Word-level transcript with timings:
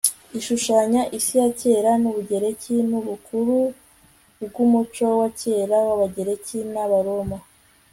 ishushanya 0.39 1.01
isi 1.17 1.33
ya 1.41 1.49
kera 1.59 1.91
yubugereki 2.03 2.75
nubukuru 2.89 3.57
bwumuco 4.43 5.05
wa 5.19 5.29
kera 5.39 5.77
wabagereki 5.87 6.57
nu 6.73 6.81
baroma 6.91 7.37